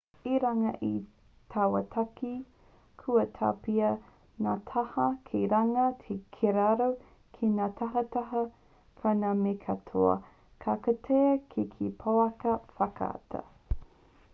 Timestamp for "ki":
5.27-5.41, 6.39-6.55, 7.37-7.51, 11.55-11.67